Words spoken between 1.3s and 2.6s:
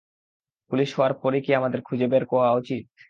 কি আমাদের খুঁজে বের করা